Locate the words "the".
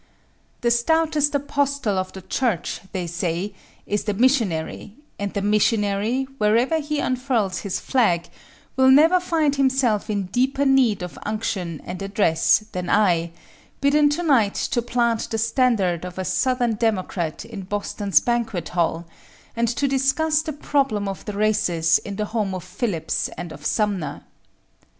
0.61-0.71, 2.11-2.23, 4.05-4.15, 5.31-5.43, 15.29-15.37, 20.41-20.51, 21.25-21.33, 22.15-22.25